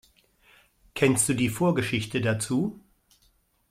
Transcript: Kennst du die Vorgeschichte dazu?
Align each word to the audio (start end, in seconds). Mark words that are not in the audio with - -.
Kennst 0.95 1.29
du 1.29 1.35
die 1.35 1.49
Vorgeschichte 1.49 2.21
dazu? 2.21 2.79